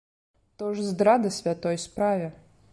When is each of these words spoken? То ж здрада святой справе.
То 0.57 0.69
ж 0.77 0.83
здрада 0.87 1.29
святой 1.37 1.77
справе. 1.87 2.33